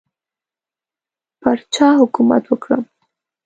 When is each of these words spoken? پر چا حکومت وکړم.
پر 1.41 1.57
چا 1.73 1.87
حکومت 2.01 2.43
وکړم. 2.47 2.83